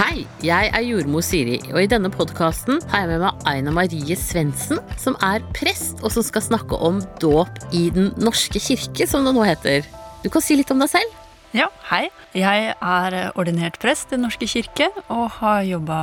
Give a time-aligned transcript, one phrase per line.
[0.00, 4.14] Hei, jeg er jordmor Siri, og i denne podkasten har jeg med meg Aina Marie
[4.16, 9.28] Svendsen, som er prest, og som skal snakke om dåp i Den norske kirke, som
[9.28, 9.84] det nå heter.
[10.24, 11.20] Du kan si litt om deg selv.
[11.52, 12.06] Ja, hei.
[12.32, 16.00] Jeg er ordinert prest i Den norske kirke og har jobba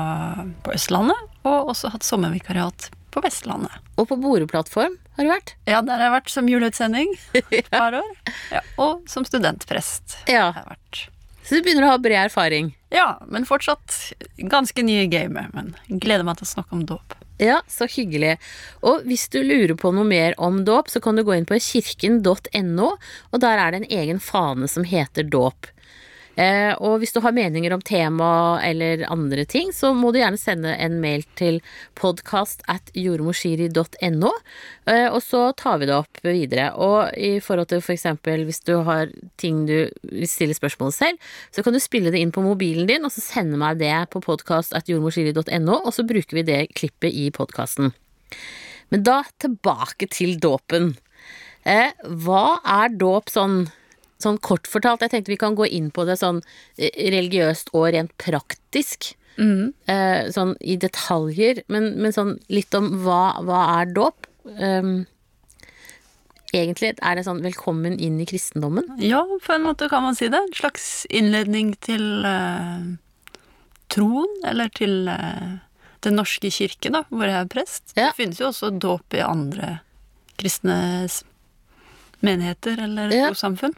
[0.62, 1.18] på Østlandet.
[1.50, 3.82] Og også hatt sommervikariat på Vestlandet.
[3.98, 5.58] Og på Boreplattform har du vært.
[5.66, 7.18] Ja, der har jeg vært som juleutsending
[7.50, 8.18] et par år.
[8.54, 11.08] Ja, og som studentprest Ja, har jeg vært.
[11.48, 12.76] Så du begynner å ha bred erfaring.
[12.94, 15.54] Ja, men fortsatt ganske ny i gamet.
[15.54, 17.16] Men gleder meg til å snakke om dåp.
[17.38, 18.38] Ja, så hyggelig.
[18.82, 21.60] Og hvis du lurer på noe mer om dåp, så kan du gå inn på
[21.62, 22.92] kirken.no,
[23.32, 25.70] og der er det en egen fane som heter dåp.
[26.38, 30.38] Eh, og hvis du har meninger om tema eller andre ting, så må du gjerne
[30.38, 31.58] sende en mail til
[31.98, 34.32] podcast at jordmorshiri.no,
[34.86, 36.70] eh, og så tar vi det opp videre.
[36.78, 39.10] Og i forhold til for eksempel hvis du har
[39.42, 43.08] ting du vil stille spørsmål selv, så kan du spille det inn på mobilen din,
[43.08, 47.18] og så sende meg det på podcast at jordmorshiri.no, og så bruker vi det klippet
[47.18, 47.96] i podkasten.
[48.94, 50.94] Men da tilbake til dåpen.
[51.68, 51.92] Eh,
[52.24, 53.66] hva er dåp sånn
[54.22, 56.42] Sånn kort fortalt, jeg tenkte vi kan gå inn på det sånn
[56.78, 59.14] eh, religiøst og rent praktisk.
[59.38, 64.26] Eh, sånn i detaljer, men, men sånn litt om hva, hva er dåp?
[64.48, 65.06] Um,
[66.56, 68.88] egentlig er det sånn velkommen inn i kristendommen.
[69.04, 70.42] Ja, på en måte kan man si det.
[70.42, 72.98] En slags innledning til uh,
[73.94, 75.62] troen, eller til uh,
[76.06, 77.84] Den norske kirke, da, hvor jeg er prest.
[77.96, 78.10] Ja.
[78.10, 79.80] Det finnes jo også dåp i andre
[80.38, 80.78] kristne
[82.26, 83.30] menigheter eller Ja.
[83.32, 83.76] trossamfunn.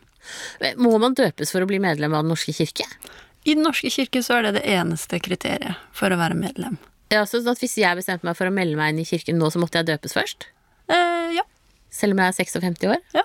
[0.78, 2.86] Må man døpes for å bli medlem av Den norske kirke?
[3.46, 6.78] I Den norske kirke så er det det eneste kriteriet for å være medlem.
[7.10, 9.50] Ja, så at Hvis jeg bestemte meg for å melde meg inn i kirken nå,
[9.52, 10.46] så måtte jeg døpes først?
[10.90, 11.42] Eh, ja.
[11.90, 12.98] Selv om jeg er 56 år?
[13.16, 13.24] ja.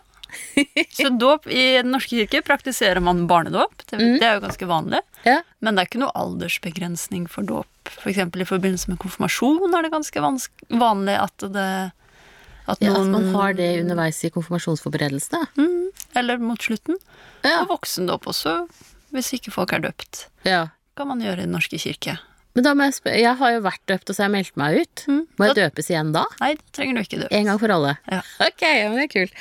[0.90, 3.84] Så dåp i Den norske kirke praktiserer man barnedåp.
[3.86, 4.18] Det, Mm.
[4.18, 5.00] det er jo ganske vanlig.
[5.24, 5.42] Ja.
[5.60, 7.66] Men det er ikke noe aldersbegrensning for dåp.
[7.89, 10.20] For eksempel i forbindelse med konfirmasjon er det ganske
[10.70, 11.92] vanlig at det
[12.69, 15.47] at ja at man har det underveis i konfirmasjonsforberedelsene?
[15.57, 16.97] mm, Eller mot slutten.
[17.45, 17.63] Ja.
[17.63, 18.69] Og voksendåp også,
[19.13, 20.27] hvis ikke folk er døpt.
[20.45, 20.69] ja.
[20.97, 22.20] Kan man gjøre i Den norske kirke.
[22.55, 24.57] Men da må jeg spørre, jeg har jo vært døpt, og så har jeg meldt
[24.57, 25.02] meg ut.
[25.11, 25.23] Mm.
[25.41, 26.23] Må jeg Da- døpes igjen da?
[26.41, 27.33] Nei, da trenger du ikke døpes.
[27.35, 27.97] En gang for alle?
[28.13, 28.20] Ja.
[28.47, 29.33] Ok, ja, men det er kult.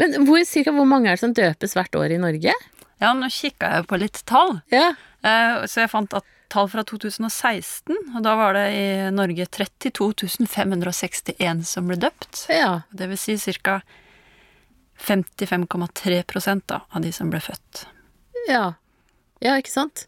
[0.00, 2.52] Men hvor, cirka hvor mange er det som døpes hvert år i Norge?
[3.00, 4.60] Ja, nå kikka jeg på litt tall.
[4.74, 4.88] Ja.
[5.22, 10.46] Eh, Så jeg fant at tall fra 2016, og da var det i Norge 32
[10.50, 12.46] 561 som ble døpt.
[12.52, 12.82] Ja.
[12.92, 13.80] Det vil si ca.
[14.96, 17.82] 55,3 da, av de som ble født.
[18.48, 18.74] Ja,
[19.44, 20.06] ja ikke sant?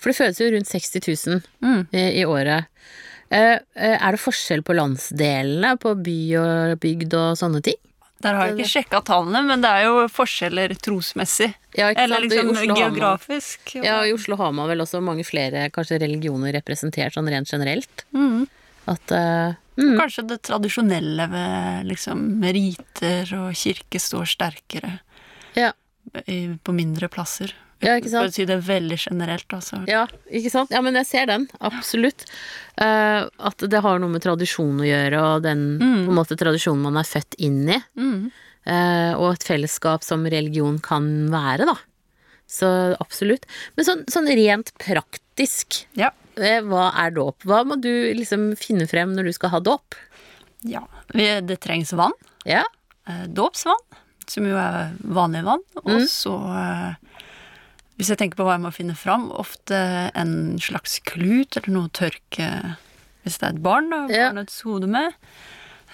[0.00, 1.86] For det fødes jo rundt 60 000 Mm.
[1.92, 2.66] i, i året.
[3.30, 7.78] Eh, eh, er det forskjell på landsdelene, på by og bygd og sånne ting?
[8.24, 11.50] Der har jeg ikke sjekka tallene, men det er jo forskjeller trosmessig.
[11.76, 13.74] Ja, Eller liksom geografisk.
[13.84, 18.06] Ja, i Oslo har man vel også mange flere kanskje religioner representert sånn rent generelt.
[18.16, 18.46] Mm.
[18.88, 22.24] At uh, mm, Kanskje det tradisjonelle ved liksom
[22.56, 24.98] riter og kirke står sterkere
[25.58, 25.72] Ja.
[26.14, 27.52] på mindre plasser.
[27.82, 28.22] Ja, ikke sant?
[28.22, 29.80] For å si det veldig generelt, altså.
[29.90, 30.70] Ja, ikke sant?
[30.70, 31.48] Ja, men jeg ser den.
[31.60, 32.24] Absolutt.
[32.80, 36.82] Uh, at det har noe med tradisjon å gjøre, og den på en måte tradisjonen
[36.86, 37.80] man er født inn i.
[37.98, 38.30] Mm.
[38.64, 41.74] Uh, og et fellesskap som religion kan være, da.
[42.48, 42.68] Så
[43.00, 43.44] absolutt.
[43.76, 46.10] Men sånn, sånn rent praktisk, Ja.
[46.36, 47.42] eh, hva er dåp?
[47.44, 49.94] Hva må du liksom finne frem når du skal ha dåp?
[50.64, 50.86] ja.
[51.12, 52.12] Det trengs vann.
[52.48, 52.62] Ja?
[53.28, 53.76] dåpsvann,
[54.26, 55.60] som jo er vanlig vann.
[55.82, 56.06] Og Mm.
[56.08, 56.94] så, eh,
[57.98, 59.76] hvis jeg tenker på hva jeg må finne fram, ofte
[60.18, 62.48] en slags klut eller noe å tørke
[63.24, 64.26] hvis det er et barn, da, Ja.
[64.32, 65.14] barnets hode med.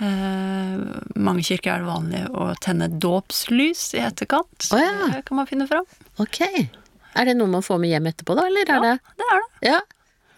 [0.01, 0.81] Eh,
[1.21, 4.49] mange kirker er det vanlig å tenne dåpslys i etterkant.
[4.65, 5.09] Så Å ja.
[5.13, 5.85] det kan man finne fram.
[6.23, 6.41] Ok.
[7.15, 9.41] Er det noe man får med hjem etterpå, da, eller er Ja, det det er
[9.45, 9.69] det.
[9.69, 9.81] Ja.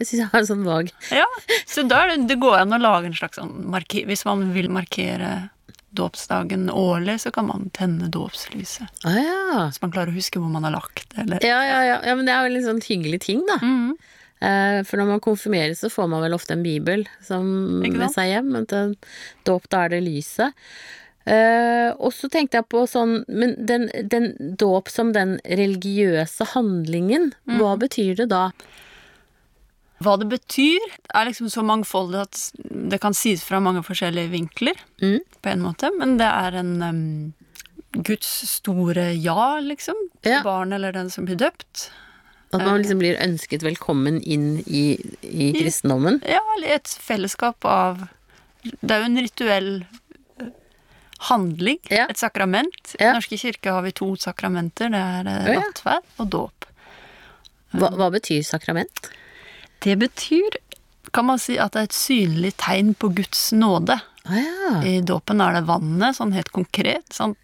[0.03, 1.27] Jeg syns jeg har en sånn vag Ja,
[1.71, 4.05] så da det, det går an å lage en slags sånn marker...
[4.09, 5.51] Hvis man vil markere
[5.93, 8.89] dåpsdagen årlig, så kan man tenne dåpslyset.
[9.05, 9.67] Ah, ja.
[9.73, 11.99] Så man klarer å huske hvor man har lagt det, eller Ja, ja, ja.
[12.07, 12.15] ja.
[12.17, 13.59] Men det er jo en sånn hyggelig ting, da.
[13.63, 13.93] Mm.
[14.43, 17.47] Eh, For når man konfirmeres, så får man vel ofte en bibel som
[17.85, 18.49] med seg hjem.
[18.57, 18.97] Men til
[19.47, 20.53] dåp, da er det lyset.
[21.25, 27.29] Eh, og så tenkte jeg på sånn Men den, den dåp som den religiøse handlingen,
[27.47, 27.59] Mm.
[27.61, 28.49] hva betyr det da?
[30.03, 30.83] Hva det betyr,
[31.15, 32.41] er liksom så mangfoldig at
[32.93, 35.21] det kan sies fra mange forskjellige vinkler, Mm.
[35.43, 37.35] på en måte, men det er en um,
[37.93, 40.43] Guds store ja, liksom, til Ja.
[40.43, 41.91] barn eller den som blir døpt.
[42.53, 46.19] At man liksom blir ønsket velkommen inn i, i kristendommen?
[46.29, 48.09] Ja, eller et fellesskap av
[48.63, 49.71] Det er jo en rituell
[50.39, 50.51] eh,
[51.31, 52.07] handling, Ja.
[52.11, 52.95] et sakrament.
[52.95, 56.69] I Den norske kirke har vi to sakramenter, det er eh, nattverd og dåp.
[57.73, 59.09] Hva, hva betyr sakrament?
[59.83, 60.57] Det betyr,
[61.13, 63.99] kan man si, at det er et synlig tegn på Guds nåde.
[64.25, 64.83] Ah, ja.
[64.87, 67.09] I dåpen er det vannet, sånn helt konkret.
[67.13, 67.39] Sant?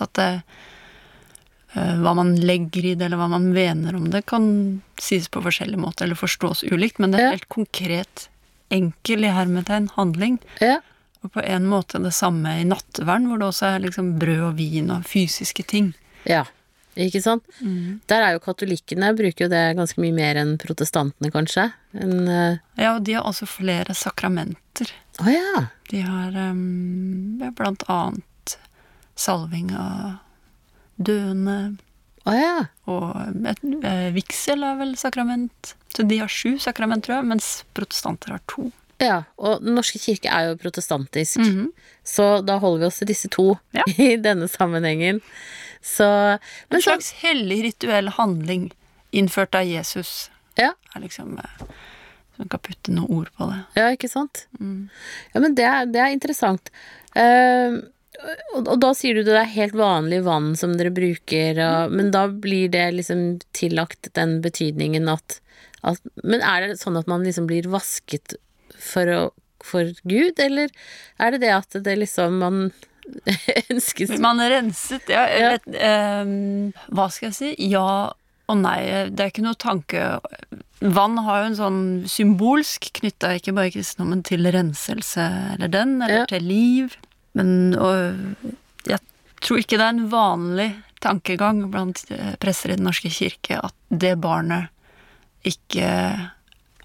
[0.00, 0.42] At det,
[1.74, 5.42] eh, hva man legger i det, eller hva man mener om det, kan sies på
[5.44, 7.30] forskjellig måte, eller forstås ulikt, men det er Ja.
[7.36, 8.28] helt konkret,
[8.70, 10.38] enkel i hermetegn handling.
[10.60, 10.80] ja.
[11.24, 14.56] Og på en måte det samme i nattevern, hvor det også er liksom brød og
[14.58, 15.94] vin og fysiske ting.
[16.24, 16.44] Ja,
[16.96, 17.44] ikke sant?
[18.10, 21.68] Der er jo katolikkene bruker jo det ganske mye mer enn protestantene, kanskje.
[21.96, 22.58] En, uh...
[22.80, 24.92] Ja, og de har også flere sakramenter.
[25.20, 25.66] Oh, ja.
[25.90, 28.56] De har um, ja, blant annet
[29.16, 30.22] salving av
[30.96, 31.76] døende,
[32.26, 32.64] Oh, ja.
[32.90, 33.12] og
[33.46, 35.76] et, eh, vigsel er vel sakrament.
[35.94, 38.72] Så de har sju sakrament, tror jeg, mens protestanter har to.
[39.02, 41.66] Ja, og Den norske kirke er jo protestantisk, Mhm.
[42.04, 43.82] så da holder vi oss til disse to Ja.
[43.98, 45.20] i denne sammenhengen.
[45.82, 46.38] Så
[46.70, 48.70] En slags så hellig rituell handling
[49.12, 50.30] innført av Jesus.
[50.56, 50.72] Ja.
[50.94, 51.66] Er liksom eh,
[52.38, 53.60] man kan putte noen ord på det.
[53.76, 54.46] Ja, ikke sant?
[54.60, 54.88] Mm.
[55.34, 56.68] Ja, men det er, det er interessant.
[57.16, 57.80] Uh,
[58.56, 62.10] og, og da sier du det er helt vanlig vann som dere bruker, og, men
[62.12, 65.38] da blir det liksom tillagt den betydningen at,
[65.82, 68.36] at Men er det sånn at man liksom blir vasket
[68.86, 69.22] for, å,
[69.66, 70.70] for Gud, eller
[71.18, 72.60] er det det at det liksom man
[73.70, 75.26] ønskes Man er renset, ja.
[75.30, 75.50] Ja.
[75.54, 75.66] vet,
[76.26, 77.50] um, hva skal jeg si?
[77.70, 78.12] Ja
[78.46, 78.78] og nei.
[79.10, 80.02] Det er ikke noe tanke
[80.94, 81.78] Vann har jo en sånn
[82.10, 85.24] symbolsk knytta ikke bare kristendommen til renselse
[85.56, 86.26] eller den, eller Ja.
[86.30, 86.94] til liv.
[87.34, 88.52] Men og,
[88.86, 89.00] jeg
[89.42, 90.68] tror ikke det er en vanlig
[91.02, 94.70] tankegang blant eh, prester i Den norske kirke at det barnet
[95.46, 95.88] ikke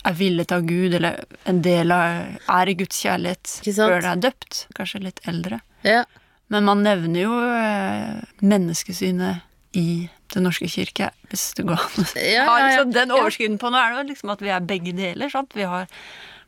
[0.07, 4.23] er villet av Gud, eller en del av er i Guds kjærlighet før det er
[4.25, 4.63] døpt.
[4.77, 5.61] Kanskje litt eldre.
[5.85, 6.03] Ja.
[6.51, 12.23] Men man nevner jo eh, menneskesynet i Den norske kirke, hvis det går an Ja,
[12.23, 12.67] ja, ja.
[12.69, 15.27] liksom den overskriften på noe, er det liksom at vi er begge deler.
[15.31, 15.51] Sant?
[15.55, 15.89] Vi har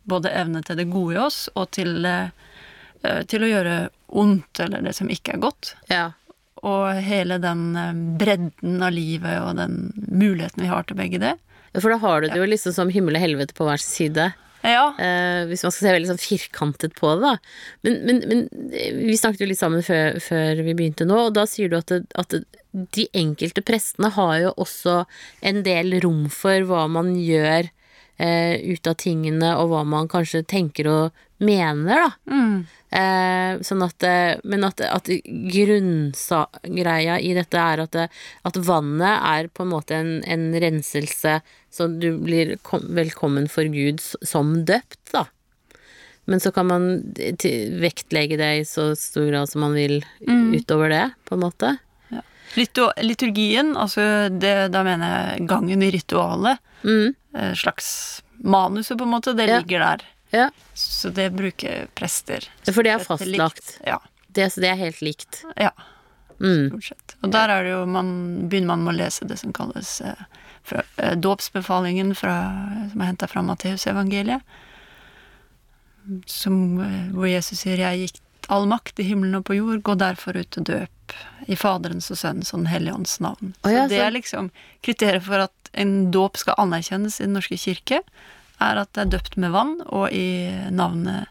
[0.07, 2.29] både evne til det gode i oss, og til, eh,
[3.03, 3.73] eh, til å gjøre
[4.07, 5.73] ondt, eller det som ikke er godt.
[5.91, 6.11] ja.
[6.63, 7.73] Og hele den
[8.15, 11.33] bredden av livet og den muligheten vi har til begge det.
[11.79, 14.31] For da har du det jo liksom som himmel og helvete på hver side.
[14.63, 14.93] Ja.
[14.95, 17.33] Eh, hvis man skal se veldig sånn firkantet på det, da.
[17.83, 18.43] Men, men, men
[19.09, 21.91] vi snakket jo litt sammen før, før vi begynte nå, og da sier du at,
[21.91, 22.43] det, at det,
[22.95, 25.01] de enkelte prestene har jo også
[25.45, 27.67] en del rom for hva man gjør
[28.23, 32.09] eh, ut av tingene, og hva man kanskje tenker og mener, da.
[32.31, 32.55] Mm.
[32.93, 38.07] Eh, sånn at, eh, men at, at grunngreia i dette er at, det,
[38.47, 41.39] at vannet er på en måte en, en renselse,
[41.73, 45.25] så du blir kom, velkommen for Gud som døpt, da.
[46.29, 46.83] Men så kan man
[47.83, 49.97] vektlegge det i så stor grad som man vil
[50.55, 51.73] utover det, på en måte.
[52.13, 52.21] Ja.
[53.03, 57.22] liturgien, altså det, da mener jeg gangen i ritualet, Mm, eh,
[57.55, 59.59] slags manuset på en måte, det Ja.
[59.59, 60.01] ligger der.
[60.31, 60.49] ja.
[60.73, 62.45] Så det bruker prester.
[62.71, 63.79] For det er fastlagt.
[63.85, 63.99] Ja.
[64.31, 65.43] Det, så det er helt likt.
[65.57, 65.71] ja,
[66.39, 66.69] Mm.
[66.69, 67.15] stort sett.
[67.23, 70.15] Og der er det jo, man, begynner man med å lese det som kalles eh,
[70.63, 72.33] fra, eh, dåpsbefalingen fra,
[72.91, 74.41] som er henta fra Matteusevangeliet.
[76.25, 78.19] Som, eh, hvor Jesus sier 'Jeg gikk
[78.49, 80.89] all makt i himmelen og på jord, gå derfor ut og døp
[81.47, 83.53] i Faderens og Sønnens og Den hellige ånds navn'.
[83.63, 87.27] Så, Så ja, det så- er liksom kriteriet for at en dåp skal anerkjennes i
[87.27, 88.01] Den norske kirke,
[88.61, 91.27] er at det er døpt med vann og i navnet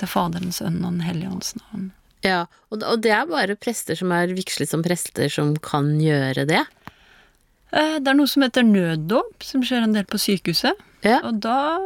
[0.00, 1.90] til Faderens, Sønnen og Den hellige ånds navn.
[2.22, 6.62] Ja, og, det er bare prester som er vigslet som prester som kan gjøre det.
[7.72, 10.78] Eh, Det er noe som heter nøddåp, som skjer en del på sykehuset.
[11.02, 11.18] Ja.
[11.26, 11.80] Og da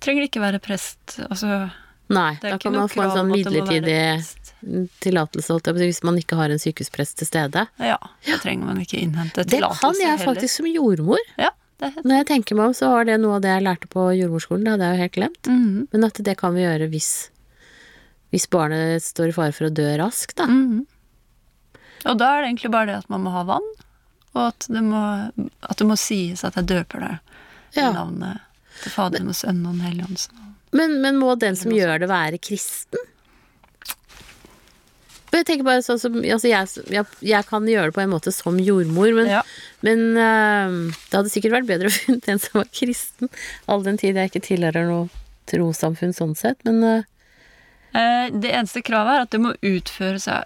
[0.00, 1.18] trenger det ikke være prest.
[1.28, 1.68] Altså,
[2.10, 3.98] Nei, det da kan man få en sånn midlertidig.
[5.00, 7.66] Tillatelse, holdt jeg på hvis man ikke har en sykehusprest til stede.
[7.80, 11.18] Ja, da trenger man ikke innhente Det kan jeg faktisk som jordmor.
[11.40, 11.50] Ja,
[11.80, 14.64] Når jeg tenker meg om, så var det noe av det jeg lærte på jordmorskolen,
[14.66, 15.48] det hadde jeg jo helt glemt.
[15.48, 17.30] Mhm, Men at det kan vi gjøre hvis,
[18.34, 20.46] hvis barnet står i fare for å dø raskt, da.
[20.46, 20.82] mhm.
[22.08, 23.66] Og da er det egentlig bare det at man må ha vann,
[24.34, 25.00] og at det må,
[25.68, 27.16] at det må sies at jeg døper det
[27.76, 28.40] i navnet
[28.82, 30.46] til Faderen og Sønnen og Den hellige ånd.
[30.72, 33.00] Men, men må den som gjør det, være kristen?
[35.30, 38.10] Men Jeg tenker bare sånn som altså jeg, jeg, jeg kan gjøre det på en
[38.10, 39.42] måte som jordmor, men, Ja.
[39.86, 43.30] men uh, det hadde sikkert vært bedre å finne en som var kristen,
[43.70, 45.08] all den tid jeg ikke tilhører noe
[45.50, 47.00] trossamfunn sånn sett, men uh,
[47.90, 50.44] Eh, Det eneste kravet er at det må utføres av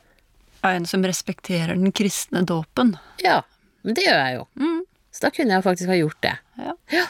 [0.64, 2.94] en som respekterer den kristne dåpen.
[3.20, 3.42] ja.
[3.84, 4.44] Men det gjør jeg jo.
[4.56, 4.78] Mm.
[5.12, 6.30] Så da kunne jeg faktisk ha gjort det.
[6.56, 7.02] Ja.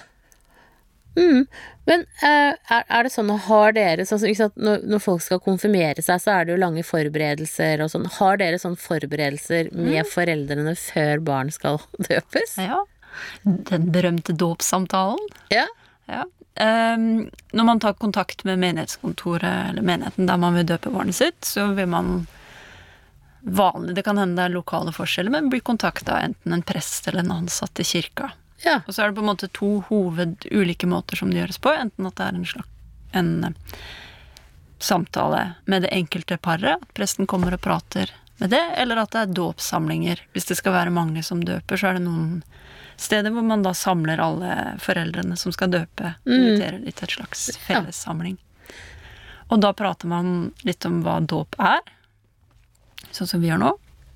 [1.15, 1.45] Mm.
[1.87, 4.25] Men eh, er, er det sånn, har dere sånn,
[4.57, 8.09] når, når folk skal konfirmere seg, så er det jo lange forberedelser og sånn.
[8.19, 12.57] Har dere sånn forberedelser med foreldrene før barn skal døpes?
[12.63, 12.83] Ja.
[13.45, 15.29] Den berømte dåpssamtalen.
[15.55, 15.69] Ja.
[16.11, 16.25] Ja.
[16.55, 21.41] Um, når man tar kontakt med menighetskontoret eller menigheten der man vil døpe barnet sitt,
[21.43, 22.27] så vil man
[23.45, 27.09] vanlig Det kan hende det er lokale forskjeller, men blir kontakta av enten en prest
[27.11, 28.31] eller en ansatt i kirka.
[28.63, 28.81] Ja.
[28.87, 31.73] Og så er det på en måte to hoved ulike måter som det gjøres på.
[31.75, 32.69] Enten at det er en slags
[33.15, 33.53] en eh,
[34.79, 39.21] samtale med det enkelte paret, at presten kommer og prater med det, eller at det
[39.21, 40.21] er dåpssamlinger.
[40.35, 42.43] Hvis det skal være mange som døper, så er det noen
[42.99, 46.33] steder hvor man da samler alle foreldrene som skal døpe, Mm.
[46.35, 48.37] inviterer de til et slags fellessamling.
[49.51, 51.81] Og da prater man litt om hva dåp er,
[53.13, 53.73] sånn som vi gjør nå,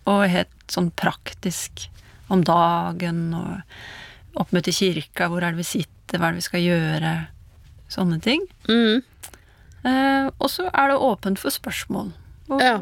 [0.09, 1.89] og helt sånn praktisk
[2.29, 3.63] om dagen og
[4.39, 7.13] oppmøte i kirka, hvor er det vi sitter, hva er det vi skal gjøre,
[7.93, 8.45] sånne ting.
[8.69, 9.03] Mm.
[9.89, 12.13] Eh, og så er det åpent for spørsmål.
[12.49, 12.79] Og Ja.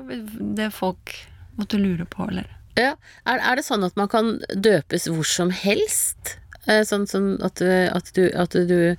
[0.57, 1.15] det folk
[1.59, 2.47] måtte lure på, eller
[2.77, 2.95] Ja.
[3.27, 6.37] Er, er det sånn at man kan døpes hvor som helst?
[6.69, 8.97] Eh, Sånn sånn at du, at du, at du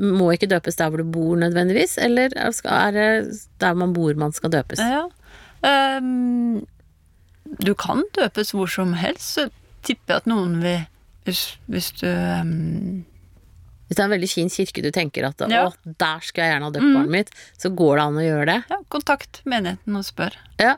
[0.00, 4.14] må ikke døpes der hvor du bor nødvendigvis, eller er er det der man bor
[4.14, 4.78] man skal døpes?
[4.78, 5.08] Ja.
[5.62, 6.66] Um,
[7.60, 9.50] du kan døpes hvor som helst, så
[9.82, 10.86] tipper jeg at noen vil
[11.28, 13.04] Hvis, hvis du um...
[13.90, 15.64] Hvis det er en veldig fin kirke du tenker at Ja.
[15.66, 18.44] å, der skal jeg gjerne ha døpt barnet mitt, så går det an å gjøre
[18.46, 18.58] det?
[18.70, 20.36] Ja, kontakt menigheten og spør.
[20.62, 20.76] Ja.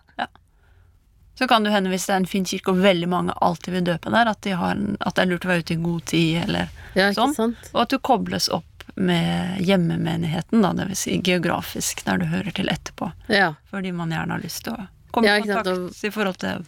[1.37, 3.85] Så kan det hende hvis det er en fin kirke og veldig mange alltid vil
[3.91, 6.07] døpe der, at, de har en, at det er lurt å være ute i god
[6.09, 7.37] tid, eller Ja, Sånn.
[7.37, 7.69] sant?
[7.75, 12.53] Og at du kobles opp med hjemmemenigheten, da, det vil si geografisk, der du hører
[12.57, 13.13] til etterpå.
[13.33, 13.53] Ja.
[13.73, 16.65] Fordi man gjerne har lyst til å komme Ja, i kontakt sant, i forhold til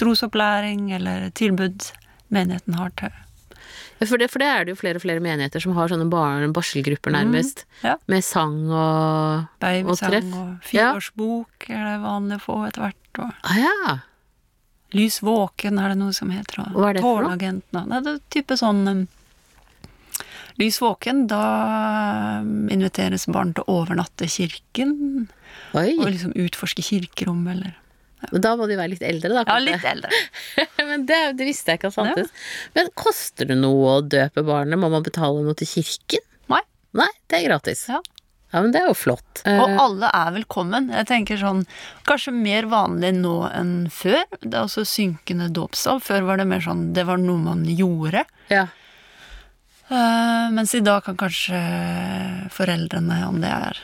[0.00, 1.90] trosopplæring eller tilbud
[2.30, 3.12] menigheten har til
[4.00, 6.08] Ja, For det, for det er det jo flere og flere menigheter som har sånne
[6.10, 7.66] barn- barselgrupper, nærmest.
[7.68, 7.96] Mm, ja.
[8.08, 10.30] Med sang og og treff.
[10.32, 13.20] og, fireårsbok er det vanlig å få etter hvert.
[13.20, 13.98] Og Ah, ja.
[14.96, 16.64] Lys våken er det noe som heter.
[16.64, 17.36] Og Hva er det for noe?
[17.36, 19.02] Nei, det er type sånn um,
[20.58, 25.28] Lys våken, da um, inviteres barn til å overnatte kirken.
[25.78, 25.94] Oi.
[26.00, 27.76] Og liksom utforske kirkerommet, eller
[28.32, 29.44] Men Da må de være litt eldre, da.
[29.48, 30.10] Ja, litt eldre.
[30.90, 32.32] Men det, det visste jeg ikke at fantes.
[32.76, 34.78] Men koster det noe å døpe barnet?
[34.80, 36.24] Må man betale noe til kirken?
[36.52, 36.60] Nei.
[37.00, 37.86] Nei, det er gratis.
[37.88, 38.00] Ja.
[38.50, 39.44] Ja, men det er jo flott.
[39.46, 40.88] Og Eh, alle er velkommen.
[40.90, 41.60] Jeg tenker sånn,
[42.08, 44.24] Kanskje mer vanlig nå enn før.
[44.42, 46.00] Det er også synkende dåpstall.
[46.02, 48.24] Før var det mer sånn det var noe man gjorde.
[48.50, 48.66] ja.
[49.90, 51.58] Uh, mens i dag kan kanskje
[52.54, 53.78] foreldrene, om det er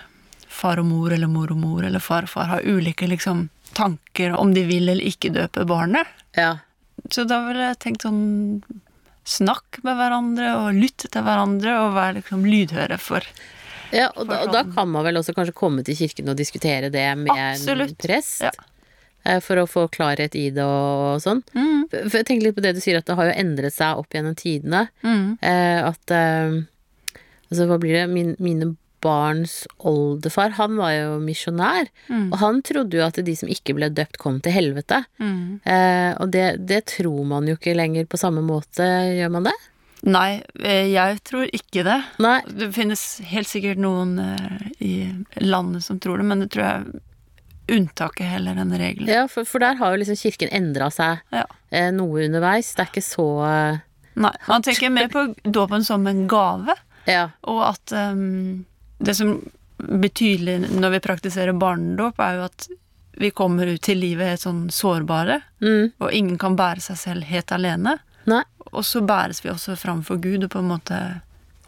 [0.46, 4.32] far og mor eller mor og mor eller far og far, ha ulike liksom, tanker
[4.40, 6.06] om de vil eller ikke døpe barnet.
[6.36, 6.54] ja.
[7.12, 8.62] Så da ville jeg tenkt sånn
[9.26, 13.26] Snakk med hverandre og lytt til hverandre og vær liksom lydhøre for
[13.94, 16.88] Ja, og da, og da kan man vel også kanskje komme til kirken og diskutere
[16.94, 18.40] det med en prest?
[18.46, 18.52] Ja.
[19.26, 21.42] Eh, For å få klarhet i det og sånn.
[21.54, 23.74] mm, For for jeg tenker litt på det du sier, at det har jo endret
[23.76, 24.86] seg opp gjennom tidene.
[25.04, 26.56] mm, Eh, at eh,
[27.50, 28.06] Altså, hva blir det?
[28.10, 28.72] Min, mine
[29.06, 29.54] barns
[29.86, 31.88] oldefar, han var jo misjonær.
[32.10, 35.04] mm, Og han trodde jo at de som ikke ble døpt, kom til helvete.
[35.22, 35.60] mm.
[35.64, 38.84] Eh, og det, det tror man jo ikke lenger på samme måte,
[39.16, 39.56] gjør man det?
[40.06, 41.96] Nei, eh, jeg tror ikke det.
[42.22, 42.36] Nei.
[42.46, 43.00] Det finnes
[43.32, 44.92] helt sikkert noen eh, i
[45.42, 47.00] landet som tror det, men det tror jeg
[47.76, 49.08] unntaket heller enn regelen.
[49.10, 51.42] Ja, for, for der har jo liksom kirken endra seg Ja.
[51.74, 52.68] eh, noe underveis.
[52.76, 53.80] Det er ikke så eh,
[54.16, 56.72] Nei, man tenker mer på dåpen som en gave,
[57.10, 57.26] Ja.
[57.44, 58.64] og at ehm,
[58.98, 59.36] det som
[59.76, 62.68] blir tydelig når vi praktiserer barnedåp, er jo at
[63.16, 65.92] vi kommer ut til livet helt sånn sårbare, Mm.
[66.00, 67.98] og ingen kan bære seg selv helt alene.
[68.26, 68.42] Nei.
[68.72, 70.98] Og så bæres vi også framfor Gud og på en måte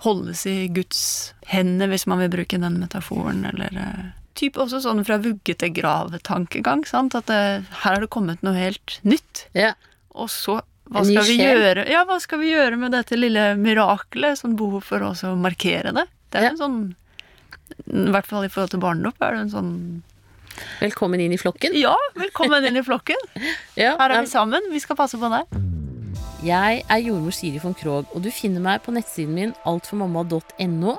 [0.05, 4.05] holdes i Guds hender, hvis man vil bruke den metaforen, eller eh,
[4.39, 7.15] Typ også sånn fra vugge til grav-tankegang, sant?
[7.19, 7.39] At det,
[7.83, 9.47] her har det kommet noe helt nytt.
[9.53, 9.73] Ja.
[10.15, 11.89] Og så hva skal, vi gjøre?
[11.91, 14.39] Ja, hva skal vi gjøre med dette lille miraklet?
[14.39, 16.07] Sånn behov for også å markere det.
[16.31, 16.51] Det er Ja.
[16.51, 16.79] en sånn
[17.89, 19.73] I hvert fall i forhold til barnedåp er det en sånn
[20.81, 21.75] Velkommen inn i flokken.
[21.79, 23.21] Ja, velkommen inn i flokken!
[23.79, 24.65] Ja, Her er vi sammen.
[24.73, 25.47] Vi skal passe på deg.
[26.43, 30.97] Jeg er jordmor Siri von Krogh, og du finner meg på nettsiden min altformamma.no.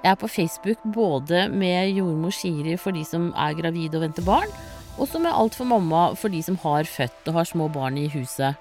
[0.00, 4.26] Jeg er på Facebook både med jordmor Siri for de som er gravide og venter
[4.26, 4.50] barn,
[4.98, 7.98] og så med Alt for mamma for de som har født og har små barn
[7.98, 8.58] i huset.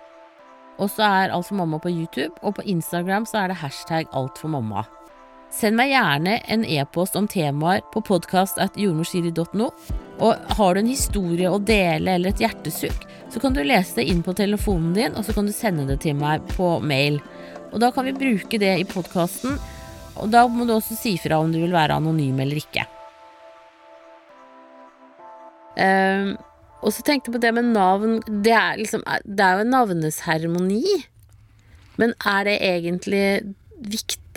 [0.80, 4.10] Og så er Alt for mamma på YouTube, og på Instagram så er det hashtag
[4.14, 4.86] altformamma.
[5.50, 9.70] Send meg gjerne en e-post om temaer på podkast.jordmorsiri.no.
[10.22, 14.06] Og har du en historie å dele eller et hjertesukk, så kan du lese det
[14.12, 17.18] inn på telefonen din, og så kan du sende det til meg på mail.
[17.72, 19.58] Og da kan vi bruke det i podkasten,
[20.20, 22.86] og da må du også si fra om du vil være anonym eller ikke.
[25.80, 26.36] Um,
[26.84, 28.20] og så tenkte jeg på det med navn.
[28.28, 31.00] Det er, liksom, det er jo en navneseremoni.
[32.00, 33.24] Men er det egentlig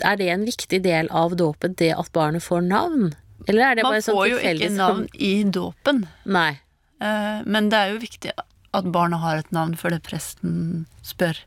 [0.03, 3.13] er det en viktig del av dåpen, det at barnet får navn?
[3.47, 6.59] Eller er det Man bare sånn får jo ikke navn i dåpen, Nei.
[7.01, 8.31] eh, men det er jo viktig
[8.73, 11.37] at barnet har et navn før det presten spør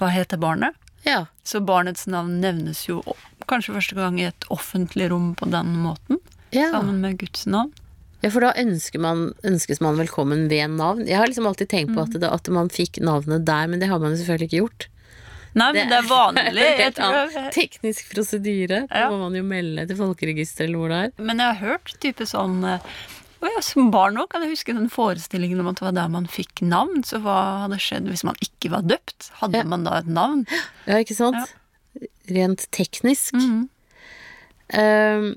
[0.00, 0.74] hva heter barnet.
[1.06, 1.26] Ja.
[1.44, 3.00] Så barnets navn nevnes jo
[3.48, 6.18] kanskje første gang i et offentlig rom på den måten,
[6.52, 6.70] Ja.
[6.72, 7.72] sammen med Guds navn.
[8.22, 8.52] ja, for da
[8.98, 11.06] man, ønskes man velkommen ved navn.
[11.06, 11.96] Jeg har liksom alltid tenkt Mm.
[11.96, 14.60] på at, det, at man fikk navnet der, men det har man jo selvfølgelig ikke
[14.66, 14.88] gjort.
[15.54, 16.64] Nei, men det er vanlig.
[16.78, 18.84] Jeg tror jeg, teknisk prosedyre.
[18.90, 19.08] Da Ja.
[19.10, 21.24] må man jo melde til folkeregisteret eller hvor det er.
[21.30, 22.78] men jeg har hørt type sånn eh,
[23.42, 26.26] ja, Som barn òg kan jeg huske den forestillingen om at det var der man
[26.28, 27.02] fikk navn.
[27.08, 29.30] Så hva hadde skjedd hvis man ikke var døpt?
[29.40, 29.64] Hadde Ja.
[29.64, 30.46] man da et navn?
[30.86, 31.54] Ja, ikke sant?
[32.30, 33.34] Rent teknisk.
[33.34, 33.68] Mm -hmm.
[34.78, 35.34] uh,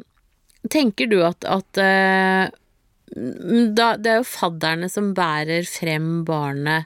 [0.70, 2.50] tenker du at, at uh,
[3.74, 6.86] da, Det er jo fadderne som bærer frem barnet,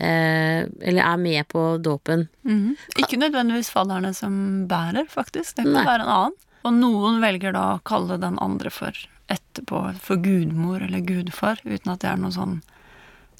[0.00, 2.26] eh, eller er med på dåpen.
[2.48, 2.76] Mhm.
[2.98, 5.56] Ikke nødvendigvis fadderne som bærer, faktisk.
[5.56, 5.84] Det kan Nei.
[5.86, 6.38] være en annen.
[6.64, 8.92] Og noen velger da å kalle den andre for
[9.30, 12.60] etterpå for gudmor eller gudfar, uten at det er noe sånn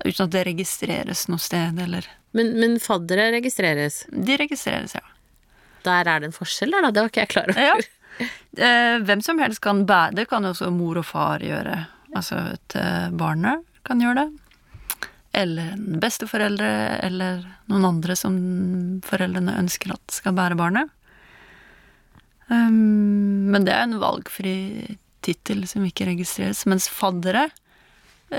[0.01, 4.07] Uten at det registreres noe sted, eller Men, men faddere registreres.
[4.09, 5.03] De registreres, ja.
[5.85, 6.91] Der er det en forskjell der, da.
[6.91, 7.61] Det var ikke jeg klar over.
[7.61, 8.27] Ja.
[8.57, 11.77] Eh, Hvem som helst kan bære Det kan jo også mor og far gjøre.
[12.17, 14.50] Altså et eh, barnet kan gjøre det.
[15.37, 16.71] Eller besteforeldre,
[17.07, 18.35] eller noen andre som
[19.07, 20.91] foreldrene ønsker at skal bære barnet.
[22.51, 24.55] Um, men det er en valgfri
[25.23, 27.47] tittel som ikke registreres, mens faddere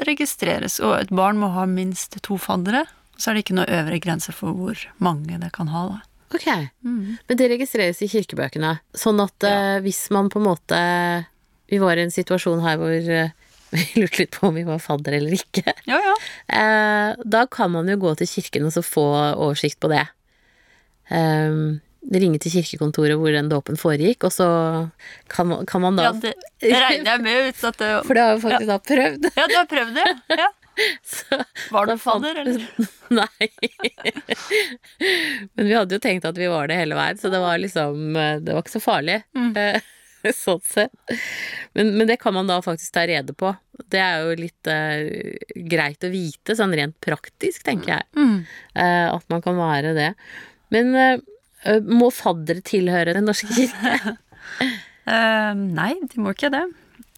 [0.08, 0.80] registreres.
[0.84, 2.86] Og et barn må ha minst to faddere.
[3.18, 5.88] Så er det ikke noe øvre grense for hvor mange det kan ha.
[5.94, 6.00] da.
[6.32, 6.48] Ok,
[6.88, 8.78] men det registreres i kirkebøkene.
[8.96, 10.80] Sånn at eh, hvis man på en måte
[11.72, 13.34] Vi var i en situasjon her hvor eh,
[13.76, 15.64] vi lurte litt på om vi var fadder eller ikke.
[15.88, 16.16] Ja, ja.
[16.52, 20.04] Eh, da kan man jo gå til kirken og så få oversikt på det.
[21.12, 21.56] Eh,
[22.12, 24.48] ringe til kirkekontoret hvor den dåpen foregikk, og så
[25.32, 28.42] kan kan man da Ja, det regner jeg med ut det For det har vi
[28.48, 29.30] faktisk da prøvd.
[29.38, 30.10] Ja, du har prøvd det?
[30.42, 30.50] Ja.
[31.04, 31.38] Så,
[31.70, 32.62] Var du fadder, eller?
[33.12, 33.50] Nei.
[35.54, 38.16] Men vi hadde jo tenkt at vi var det hele veien, så det var liksom
[38.16, 39.18] Det var ikke så farlig.
[39.36, 39.52] Mm.
[40.44, 40.94] Sånn sett.
[41.74, 43.54] Men, men det kan man da faktisk ta rede på.
[43.92, 45.02] Det er jo litt uh,
[45.72, 48.08] greit å vite, sånn rent praktisk, tenker jeg.
[48.18, 48.38] Mm.
[48.76, 50.12] Uh, at man kan være det.
[50.74, 54.16] Men uh, må faddere tilhøre Den norske kirke?
[55.82, 56.64] Nei, de må ikke det.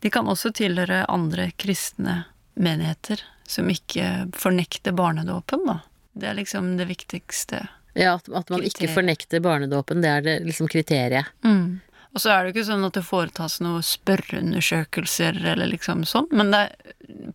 [0.04, 2.24] De kan også tilhøre andre kristne
[2.60, 5.80] menigheter som ikke fornekter barnedåpen, da.
[6.14, 7.64] Det er liksom det viktigste.
[7.94, 8.96] Ja, at, at man ikke Kriterier.
[8.96, 11.30] fornekter barnedåpen, det er det liksom kriteriet.
[11.46, 11.82] Mm.
[12.14, 16.30] Og så er det jo ikke sånn at det foretas noen spørreundersøkelser eller liksom sånn,
[16.32, 16.68] men det,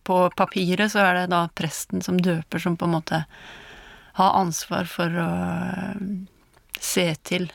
[0.07, 3.23] på papiret så er det da presten som døper som på en måte
[4.19, 6.05] har ansvar for å øh,
[6.79, 7.49] se til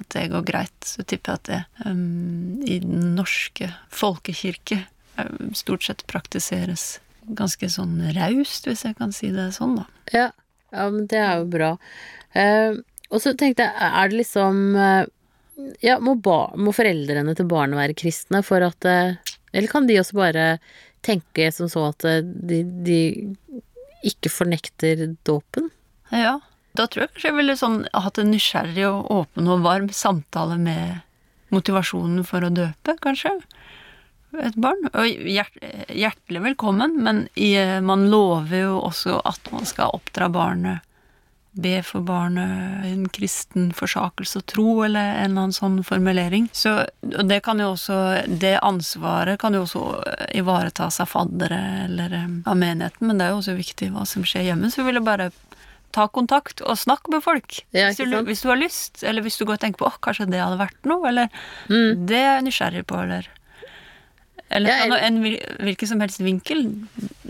[0.00, 0.88] at det går greit.
[0.88, 4.82] Så tipper jeg at det um, i den norske folkekirke
[5.20, 6.98] um, stort sett praktiseres
[7.36, 9.86] ganske sånn raust, hvis jeg kan si det sånn, da.
[10.16, 10.28] Ja,
[10.72, 11.74] ja men det er jo bra.
[12.32, 15.08] Uh, og så tenkte jeg, er det liksom eh,
[15.84, 19.18] Ja, må, ba, må foreldrene til barnet være kristne for at eh,
[19.52, 20.46] Eller kan de også bare
[21.06, 23.00] tenke som så at eh, de, de
[24.06, 25.70] ikke fornekter dåpen?
[26.12, 26.38] Ja.
[26.78, 30.58] Da tror jeg kanskje jeg ville sånn, hatt en nysgjerrig og åpen og varm samtale
[30.60, 31.00] med
[31.50, 33.32] motivasjonen for å døpe, kanskje.
[34.38, 34.86] Et barn.
[34.94, 35.56] Og hjert,
[35.90, 40.86] hjertelig velkommen, men i, man lover jo også at man skal oppdra barnet,
[41.52, 46.46] be for barnet en kristen forsakelse og tro, eller en eller annen sånn formulering.
[46.54, 47.96] Så, det kan jo også,
[48.30, 49.82] det ansvaret kan jo også
[50.38, 51.58] ivaretas av faddere
[51.88, 52.14] eller
[52.46, 54.70] av menigheten, men det er jo også viktig hva som skjer hjemme.
[54.70, 55.30] Så vil jeg bare
[55.90, 57.64] ta kontakt og snakke med folk.
[57.74, 59.96] Ja, hvis, du, hvis du har lyst, eller hvis du går og tenker på åh,
[60.06, 61.32] kanskje det hadde vært noe, eller
[61.66, 62.06] Mm.
[62.06, 63.26] det er jeg nysgjerrig på, eller
[64.50, 65.06] Eller Ja, jeg...
[65.06, 65.18] en
[65.66, 66.64] hvilken som helst vinkel.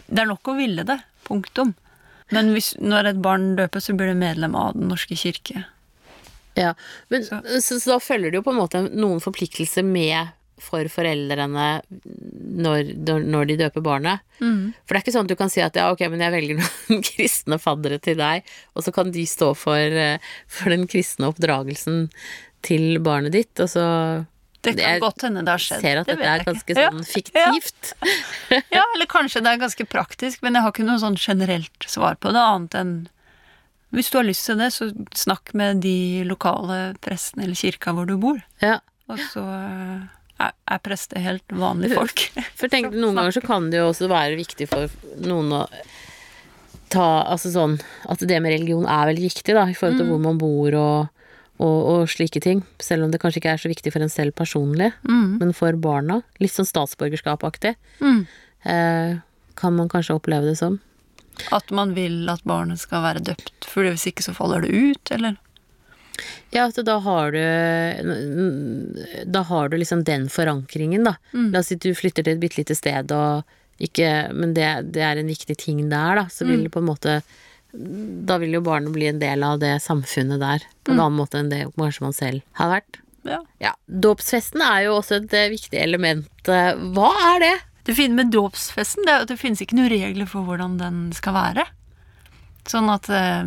[0.09, 1.01] Det er nok å ville det.
[1.29, 1.75] Punktum.
[2.33, 5.65] Men hvis, når et barn døpes, så blir det medlem av Den norske kirke.
[6.59, 6.75] Ja,
[7.09, 10.85] men Så- så, så da følger det jo på en måte noen forpliktelser med for
[10.93, 11.81] foreldrene
[12.61, 12.91] når,
[13.25, 14.21] når de døper barnet.
[14.85, 16.59] For det er ikke sånn at du kan si at ja, ok, men jeg velger
[16.61, 18.45] noen kristne faddere til deg,
[18.77, 20.19] og så kan de stå for, eh,
[20.51, 22.11] for den kristne oppdragelsen
[22.67, 23.87] til barnet ditt, og så
[24.61, 25.81] Det kan Jeg godt hende det har skjedd.
[25.81, 27.93] ser at det dette er ganske sånn fiktivt.
[28.75, 32.19] Ja, eller kanskje det er ganske praktisk, men jeg har ikke noe sånn generelt svar
[32.21, 32.95] på det, annet enn
[33.91, 34.87] hvis du har lyst til det, så
[35.19, 38.39] snakk med de lokale prestene eller kirka hvor du bor.
[38.63, 38.77] Ja.
[39.11, 40.05] Og så eh,
[40.47, 42.23] er, er prester helt vanlige folk.
[42.61, 44.93] For tenk, noen ganger så kan det jo også være viktig for
[45.27, 45.65] noen å
[46.91, 47.77] ta Altså sånn
[48.11, 51.20] at det med religion er veldig viktig, da, i forhold til hvor man bor og,
[51.61, 52.63] og, og slike ting.
[52.81, 54.91] Selv om det kanskje ikke er så viktig for en selv personlig,
[55.41, 56.23] men for barna.
[56.41, 57.75] Litt sånn statsborgerskapaktig.
[58.01, 58.23] Mm.
[58.65, 59.19] Eh,
[59.61, 60.79] kan man kanskje oppleve det som.
[61.53, 65.13] At man vil at barnet skal være døpt, for hvis ikke så faller det ut,
[65.15, 65.39] eller?
[66.53, 67.45] Ja, at da har du
[69.25, 71.15] Da har du liksom den forankringen, da.
[71.33, 73.45] La oss si du flytter til et bitte lite sted, og
[73.81, 76.27] ikke Men det, det er en viktig ting der, da.
[76.29, 77.21] Så vil det på en måte
[77.73, 81.39] Da vil jo barnet bli en del av det samfunnet der, på en annen måte
[81.39, 83.01] enn det kanskje man selv har vært.
[83.29, 83.43] Ja.
[83.61, 83.75] Ja.
[83.87, 86.31] Dåpsfesten er jo også et eh, viktig element.
[86.49, 87.53] Eh, Hva er det?
[87.89, 91.03] Det fine med dåpsfesten det er at det finnes ikke noen regler for hvordan den
[91.17, 91.67] skal være.
[92.71, 93.45] Sånn at eh,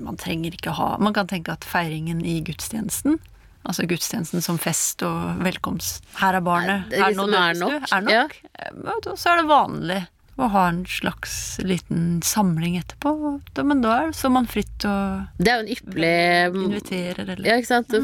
[0.00, 3.20] man trenger ikke ha Man kan tenke at feiringen i gudstjenesten,
[3.62, 7.86] altså gudstjenesten som fest og velkomst Her er barnet, Det her liksom nå er nok,
[7.86, 8.34] er nok.
[8.50, 9.14] Ja.
[9.14, 10.00] Så er det vanlig
[10.40, 13.12] å ha en slags liten samling etterpå.
[13.54, 17.56] Da- Men da står man fritt og Det er jo en ypperlig inviterer eller Ja,
[17.60, 17.94] ikke sant?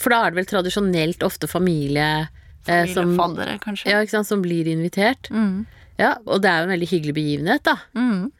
[0.00, 2.28] For da er det vel tradisjonelt ofte familie
[2.66, 3.90] eh, som, familiefaddere, kanskje.
[3.90, 4.26] ja, ikke sant?
[4.30, 5.30] som blir invitert.
[5.30, 5.66] Mm.
[5.98, 7.76] Ja, og det er jo en veldig hyggelig begivenhet, da.
[7.94, 8.30] Mm.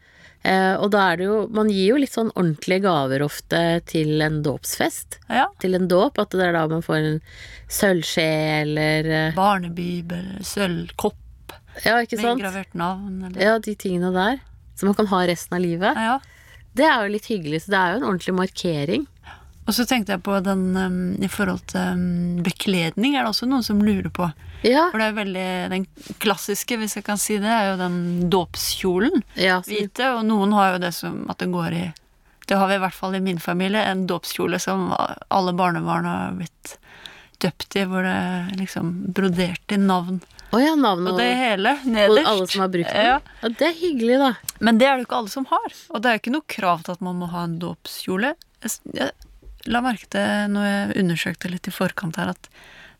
[0.43, 4.23] Eh, og da er det jo Man gir jo litt sånn ordentlige gaver ofte til
[4.25, 5.19] en dåpsfest.
[5.29, 5.49] Ja.
[5.61, 6.17] Til en dåp.
[6.19, 7.21] At det er da man får en
[7.69, 8.25] sølvskje
[8.63, 11.20] eller eh, Barnebibel, sølvkopp
[11.87, 12.41] Ja, ikke med sant?
[12.41, 14.41] inngravert navn eller Ja, de tingene der.
[14.77, 15.97] Som man kan ha resten av livet.
[15.97, 16.19] ja.
[16.73, 19.07] Det er jo litt hyggelig, så det er jo en ordentlig markering.
[19.67, 23.49] Og så tenkte jeg på den um, i forhold til um, bekledning, er det også
[23.51, 24.29] noen som lurer på.
[24.63, 25.87] Ja, For det er veldig den
[26.23, 29.23] klassiske, hvis jeg kan si det, er jo den dåpskjolen.
[29.35, 31.85] ja så, Hvite, og noen har jo det som at det går i
[32.47, 36.33] Det har vi i hvert fall i min familie, en dåpskjole som alle barnebarn har
[36.39, 36.77] blitt
[37.45, 40.21] døpt i, hvor det liksom brodert i navn.
[40.51, 42.27] Oh ja, navnet Og det hele nederst.
[42.27, 43.07] alle som har brukt den.
[43.07, 43.19] Ja.
[43.43, 44.31] Ja, det er hyggelig, da.
[44.59, 45.77] Men det er det ikke alle som har.
[45.95, 48.33] Og det er ikke noe krav til at man må ha en dåpskjole.
[48.67, 49.11] Jeg
[49.71, 52.49] la merke til når jeg undersøkte litt i forkant her, at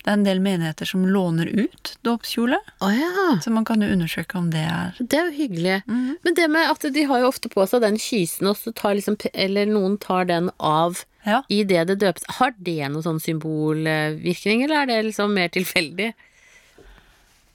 [0.03, 2.57] det er en del menigheter som låner ut dåpskjole.
[2.81, 3.39] Oh, ja.
[3.43, 5.75] Så man kan jo undersøke om det er Det er jo hyggelig.
[5.85, 6.17] Mm.
[6.23, 8.95] Men det med at de har jo ofte på seg den kysen, og så tar
[8.97, 11.43] liksom Eller noen tar den av Ja.
[11.49, 12.23] i det det døpes.
[12.39, 16.13] Har det noen sånn symbolvirkning, eller er det liksom mer tilfeldig?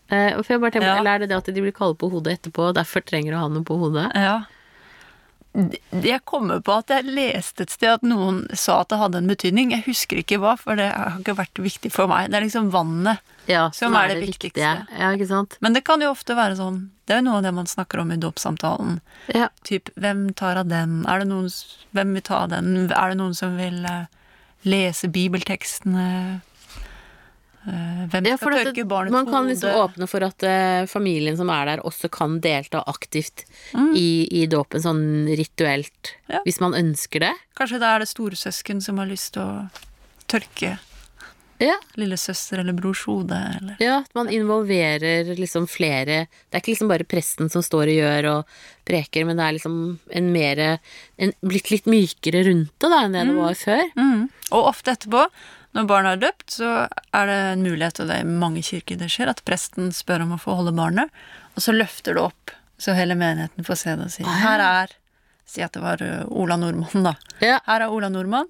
[0.08, 0.98] Eh, for jeg bare tenker, Ja.
[1.00, 3.40] Eller er det det at de blir kalde på hodet etterpå, og derfor trenger å
[3.42, 4.12] ha noe på hodet?
[4.14, 4.44] ja.
[5.56, 9.16] Det- Jeg kommer på at jeg leste et sted at noen sa at det hadde
[9.22, 9.70] en betydning.
[9.72, 12.28] Jeg husker ikke hva, for det har ikke vært viktig for meg.
[12.30, 13.18] Det er liksom vannet.
[13.48, 14.58] Ja, Som er det viktigste.
[14.58, 14.84] Ja?
[15.60, 18.00] Men det kan jo ofte være sånn Det er jo noe av det man snakker
[18.00, 19.00] om i dåpssamtalen.
[19.32, 19.48] Ja.
[19.62, 21.04] Typ, hvem tar av den?
[21.06, 21.46] Er det noen,
[21.94, 22.90] hvem vil ta den?
[22.90, 24.06] Er det noen som vil eh,
[24.64, 26.40] lese bibeltekstene?
[27.66, 31.36] Eh, hvem skal for barnet tørke barnets man kan liksom åpne for at uh, familien
[31.36, 33.92] som er der, også kan delta aktivt Mm.
[33.98, 34.08] i,
[34.42, 36.38] i dåpen, sånn rituelt, Ja.
[36.46, 37.32] hvis man ønsker det.
[37.58, 39.70] Kanskje da er det storesøsken som har lyst til å
[40.30, 40.78] tørke
[41.58, 41.74] Ja.
[41.96, 46.88] lillesøster eller brors hode, eller Ja, at man involverer liksom flere Det er ikke liksom
[46.88, 48.44] bare presten som står og gjør og
[48.84, 50.78] preker, men det er liksom en mere
[51.18, 53.84] en, Blitt litt mykere rundt det da enn det det var før.
[53.96, 54.28] mm.
[54.52, 55.26] Og ofte etterpå,
[55.76, 58.98] når barnet er døpt, så er det en mulighet, og det er i mange kirker
[59.00, 61.12] det skjer, at presten spør om å få holde barnet,
[61.54, 64.96] og så løfter det opp, så hele menigheten får se det og si Her er
[65.46, 67.12] Si at det var Ola Nordmann, da.
[67.38, 68.48] Ja, Her er Ola Nordmann.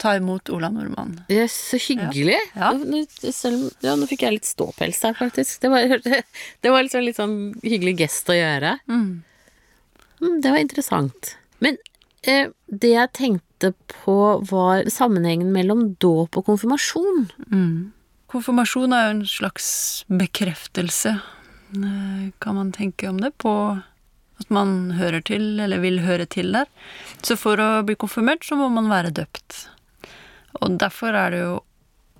[0.00, 1.18] Ta imot Ola Nordmann.
[1.28, 2.38] er så hyggelig.
[2.56, 2.72] Ja.
[2.72, 5.60] Nå- selv, ja, nå fikk jeg litt ståpels her, faktisk.
[5.60, 5.92] Det var,
[6.64, 8.78] det var liksom litt sånn hyggelig gest å gjøre.
[8.88, 9.22] Mm.
[10.22, 11.34] Mm, det var interessant.
[11.62, 11.76] Men
[12.24, 14.16] eh, det jeg tenkte på,
[14.50, 17.28] var sammenhengen mellom dåp og konfirmasjon.
[17.52, 17.92] Mm.
[18.32, 19.68] Konfirmasjon er jo en slags
[20.10, 21.14] bekreftelse,
[21.78, 23.54] eh, kan man tenke om det, på
[24.42, 26.66] at man hører til, eller vil høre til der.
[27.22, 29.68] Så for å bli konfirmert, så må man være døpt.
[30.60, 31.60] Og derfor er det jo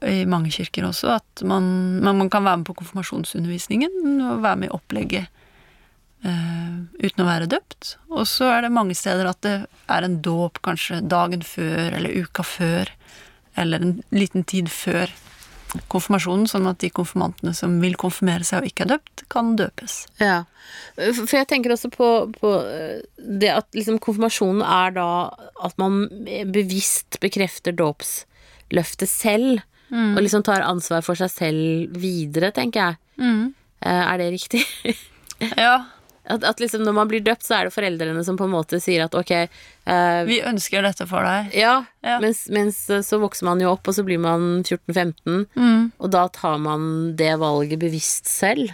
[0.07, 1.65] i mange kirker også at man,
[2.03, 5.42] man kan være med på konfirmasjonsundervisningen og være med i opplegget
[6.25, 7.97] eh, uten å være døpt.
[8.11, 9.57] Og så er det mange steder at det
[9.91, 12.91] er en dåp kanskje dagen før eller uka før,
[13.59, 15.11] eller en liten tid før
[15.89, 19.95] konfirmasjonen, sånn at de konfirmantene som vil konfirmere seg og ikke er døpt, kan døpes.
[20.21, 20.43] Ja,
[20.99, 25.07] for for jeg tenker også på, på eh, det at liksom konfirmasjonen er da
[25.65, 26.03] at man
[26.53, 32.95] bevisst bekrefter dåpsløftet selv, og liksom tar ansvar for seg selv videre, tenker jeg.
[33.85, 34.63] Eh, Er det riktig?
[35.59, 35.83] Ja,
[36.25, 38.79] At, at liksom når man blir døpt, så er det foreldrene som på en måte
[38.81, 41.51] sier at ok eh, vi ønsker dette for deg.
[41.59, 42.21] Ja, Ja.
[42.23, 45.91] Mens, mens så vokser man jo opp, og så blir man 14-15, Mm.
[45.99, 48.71] og da tar man det valget bevisst selv.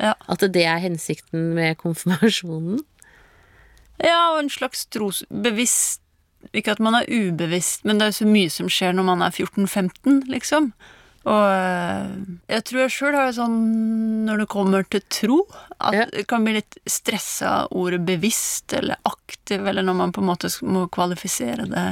[0.00, 0.14] Ja.
[0.28, 2.80] At det er hensikten med konfirmasjonen.
[4.02, 5.22] ja, og en slags tros...
[5.30, 6.00] Bevisst
[6.54, 9.32] Ikke at man er ubevisst, men det er så mye som skjer når man er
[9.34, 10.72] 14-15, liksom.
[11.26, 12.10] Og eh,
[12.54, 13.56] jeg tror jeg sjøl har jo sånn
[14.28, 15.38] når det kommer til tro,
[15.80, 16.04] at Ja.
[16.12, 20.30] det kan bli litt stressa av ordet bevisst eller aktiv, eller når man på en
[20.30, 21.86] måte må kvalifisere det.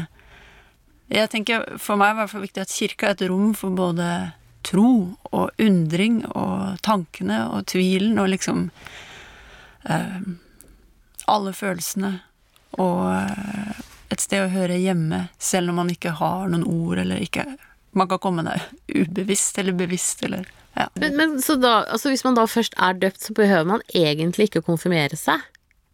[1.14, 4.32] Jeg tenker For meg er det viktig at kirka er et rom for både
[4.64, 8.70] tro og undring og tankene og tvilen og liksom
[9.90, 10.22] eh,
[11.28, 12.14] alle følelsene.
[12.78, 13.82] Og eh,
[14.14, 17.44] et sted å høre hjemme, selv om man ikke har noen ord eller ikke
[17.94, 20.88] Man kan komme der ubevisst eller bevisst eller ja.
[20.98, 24.48] Men, men så da, altså hvis man da først er døpt, så behøver man egentlig
[24.48, 25.42] ikke å konfirmere seg.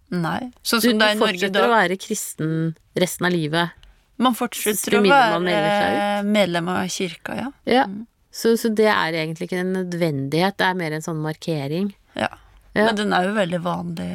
[0.08, 0.50] Nei.
[0.64, 2.54] Sånn Du, som du Norge fortsetter å være kristen
[2.96, 3.74] resten av livet.
[4.20, 7.50] Man fortsetter å være medlem av kirka, ja.
[7.68, 7.84] Ja.
[8.32, 11.92] Så, så det er egentlig ikke en nødvendighet, det er mer en sånn markering.
[12.16, 12.30] ja.
[12.70, 12.84] Ja.
[12.86, 14.10] Men den er jo veldig vanlig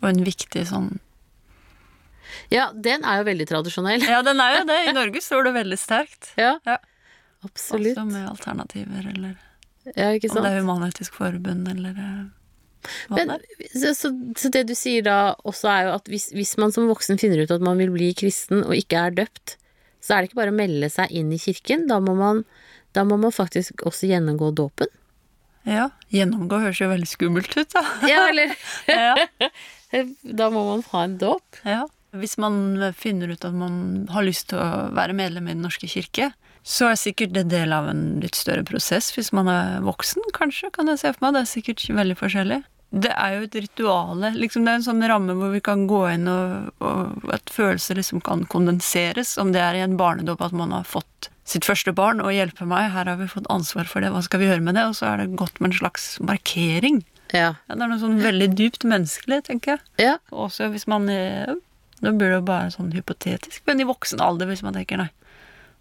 [0.00, 0.86] og en viktig sånn
[2.48, 4.00] Ja, den er jo veldig tradisjonell.
[4.08, 4.78] Ja, den er jo det.
[4.88, 6.30] I Norge står det veldig sterkt.
[6.40, 6.78] Ja, Ja.
[7.44, 7.96] Absolutt.
[7.98, 9.34] Også med alternativer, eller
[9.94, 10.64] Ja, ikke om det er sant.
[10.64, 12.24] Human-Etisk Forbund, eller eh,
[13.12, 13.34] Men,
[13.72, 16.88] så, så, så det du sier da også er jo at hvis, hvis man som
[16.88, 19.56] voksen finner ut at man vil bli kristen og ikke er døpt,
[20.04, 22.42] så er det ikke bare å melde seg inn i kirken, da må man,
[22.96, 24.90] da må man faktisk også gjennomgå dåpen.
[25.64, 25.88] Ja.
[26.12, 27.82] Gjennomgå høres jo veldig skummelt ut, da.
[28.12, 28.52] Ja, eller
[28.88, 29.50] ja.
[30.40, 31.60] Da må man ha en dåp.
[31.64, 31.84] ja.
[32.14, 35.88] Hvis man finner ut at man har lyst til å være medlem i Den norske
[35.90, 36.28] kirke,
[36.64, 40.70] så er sikkert det del av en litt større prosess hvis man er voksen, kanskje,
[40.72, 41.36] kan jeg se for meg.
[41.36, 42.60] Det er sikkert veldig forskjellig.
[42.94, 44.30] Det er jo et rituale.
[44.38, 47.98] Liksom det er en sånn ramme hvor vi kan gå inn, og, og at følelser
[47.98, 49.34] liksom kan kondenseres.
[49.40, 52.68] Om det er i en barnedåp at man har fått sitt første barn og hjelper
[52.70, 54.86] meg, her har vi fått ansvar for det, hva skal vi gjøre med det?
[54.88, 57.02] Og så er det godt med en slags markering.
[57.34, 57.50] Ja.
[57.66, 59.84] Ja, det er noe sånn veldig dypt menneskelig, tenker jeg.
[60.06, 60.14] ja.
[60.30, 61.50] Også hvis man eh,
[62.04, 65.06] Nå blir det jo bare sånn hypotetisk, men i voksen alder, hvis man tenker nei,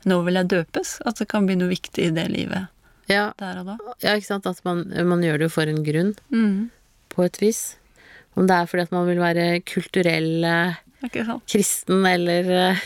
[0.10, 0.98] nå vil jeg døpes.
[1.06, 2.68] At det kan bli noe viktig i det livet
[3.12, 3.78] Ja, der og da.
[4.04, 4.46] ja ikke sant.
[4.48, 6.70] At man, man gjør det jo for en grunn, Mm.
[7.14, 7.76] på et vis.
[8.36, 10.80] Om det er fordi at man vil være kulturell eh,
[11.52, 12.80] kristen, eller eh,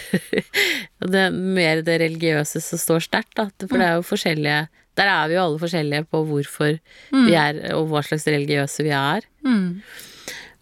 [1.13, 3.45] det er mer det religiøse som står sterkt, da.
[3.62, 6.80] For det er jo forskjellige Der er vi jo alle forskjellige på hvorfor
[7.13, 9.21] vi er, og hva slags religiøse vi er.
[9.45, 9.82] Mm.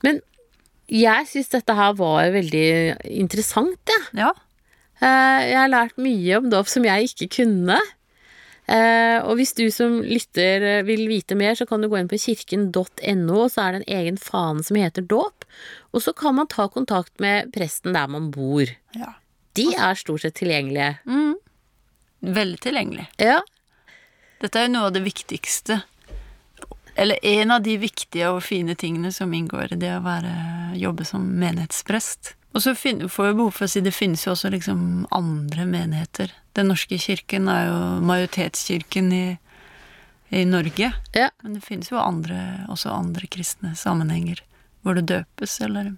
[0.04, 0.20] Men
[0.92, 2.66] jeg syns dette her var veldig
[3.16, 4.04] interessant, jeg.
[4.20, 4.34] Ja.
[4.36, 4.45] Eh,
[5.02, 7.80] Jeg har lært mye om dåp som jeg ikke kunne.
[8.66, 12.10] Eh, og hvis du som lytter eh, vil vite mer, så kan du gå inn
[12.10, 15.46] på kirken.no, og så er det en egen fane som heter dåp.
[15.94, 18.66] Og så kan man ta kontakt med presten der man bor.
[18.98, 19.14] ja.
[19.56, 20.98] De er stort sett tilgjengelige.
[21.08, 21.38] Mm.
[22.36, 23.06] Veldig tilgjengelig.
[23.24, 23.38] Ja.
[24.42, 25.78] Dette er jo noe av det viktigste.
[27.00, 30.34] Eller en av de viktige og fine tingene som inngår i det å være,
[30.76, 32.34] jobbe som menighetsprest.
[32.56, 34.80] Og så får vi behov for å si det finnes jo også liksom
[35.16, 36.32] andre menigheter.
[36.56, 39.26] Den norske kirken er jo majoritetskirken i,
[40.32, 40.94] i Norge.
[41.18, 41.30] Ja.
[41.44, 44.40] Men det finnes jo andre, også andre kristne sammenhenger
[44.86, 45.92] hvor det døpes, eller,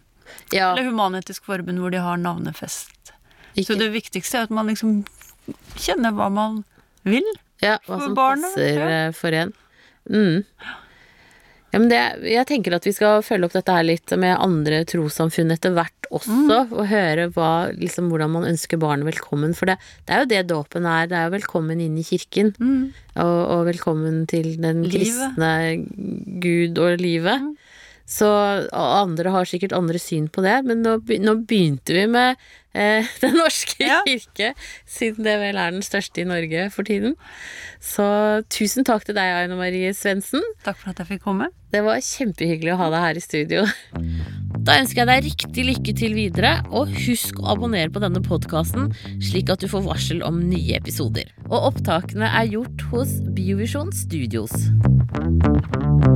[0.50, 0.72] ja.
[0.72, 3.14] eller Human-Etisk Forbund hvor de har navnefest.
[3.54, 5.04] Ikke, Så det viktigste er at man liksom
[5.78, 6.64] kjenner hva man
[7.06, 7.26] vil.
[7.62, 8.90] ja hva for som barnet, passer ja.
[8.96, 9.54] eh, for en.
[10.10, 10.46] Mm.
[11.74, 14.86] Ja, men det, jeg tenker at vi skal følge opp dette her litt med andre
[14.88, 16.72] trossamfunn etter hvert også, Mm.
[16.72, 19.52] og høre hva, liksom, hvordan man ønsker barnet velkommen.
[19.54, 19.76] For det,
[20.08, 21.08] det er jo det dåpen er.
[21.12, 22.54] Det er jo velkommen inn i kirken.
[23.20, 25.36] Og, og velkommen til den Livet.
[25.36, 25.52] kristne
[26.40, 27.42] Gud og livet.
[27.44, 27.56] Mm.
[28.08, 28.28] Så
[28.72, 30.94] andre har sikkert andre syn på det, men nå,
[31.44, 32.38] begynte vi med
[32.72, 33.98] eh, Den norske Ja.
[34.08, 34.54] kirke,
[34.88, 37.18] siden det vel er den største i Norge for tiden.
[37.84, 38.06] Så
[38.54, 40.40] tusen takk til deg, Aina Marie Svendsen.
[40.64, 41.50] Takk for at jeg fikk komme.
[41.76, 43.66] Det var kjempehyggelig å ha deg her i studio.
[44.68, 48.88] Da ønsker jeg deg riktig lykke til videre, og husk å abonnere på denne podkasten,
[49.20, 51.28] slik at du får varsel om nye episoder.
[51.52, 54.56] Og opptakene er gjort hos Biovisjon Studios.